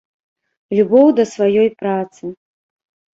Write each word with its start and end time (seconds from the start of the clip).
Любоў 0.77 1.07
да 1.19 1.25
сваёй 1.33 1.69
працы. 1.83 2.31